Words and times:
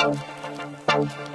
Thank 0.00 1.29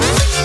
Thank 0.00 0.34
you. 0.34 0.39